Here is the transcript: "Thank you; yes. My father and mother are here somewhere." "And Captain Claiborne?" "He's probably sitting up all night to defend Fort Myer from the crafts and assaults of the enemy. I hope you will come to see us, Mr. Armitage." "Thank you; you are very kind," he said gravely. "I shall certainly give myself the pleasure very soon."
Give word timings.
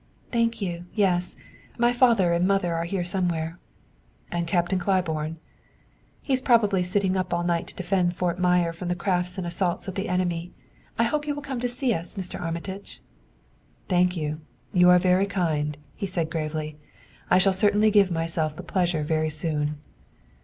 "Thank 0.31 0.63
you; 0.63 0.85
yes. 0.95 1.35
My 1.77 1.93
father 1.93 2.33
and 2.33 2.47
mother 2.47 2.73
are 2.73 2.85
here 2.85 3.03
somewhere." 3.03 3.59
"And 4.31 4.47
Captain 4.47 4.79
Claiborne?" 4.79 5.37
"He's 6.23 6.41
probably 6.41 6.81
sitting 6.81 7.15
up 7.15 7.31
all 7.31 7.43
night 7.43 7.67
to 7.67 7.75
defend 7.75 8.15
Fort 8.15 8.39
Myer 8.39 8.73
from 8.73 8.87
the 8.87 8.95
crafts 8.95 9.37
and 9.37 9.45
assaults 9.45 9.87
of 9.87 9.93
the 9.93 10.09
enemy. 10.09 10.53
I 10.97 11.03
hope 11.03 11.27
you 11.27 11.35
will 11.35 11.43
come 11.43 11.59
to 11.59 11.69
see 11.69 11.93
us, 11.93 12.15
Mr. 12.15 12.41
Armitage." 12.41 12.99
"Thank 13.89 14.17
you; 14.17 14.41
you 14.73 14.89
are 14.89 14.97
very 14.97 15.27
kind," 15.27 15.77
he 15.93 16.07
said 16.07 16.31
gravely. 16.31 16.79
"I 17.29 17.37
shall 17.37 17.53
certainly 17.53 17.91
give 17.91 18.09
myself 18.09 18.55
the 18.55 18.63
pleasure 18.63 19.03
very 19.03 19.29
soon." 19.29 19.77